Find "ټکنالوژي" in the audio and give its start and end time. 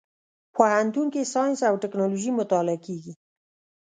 1.83-2.31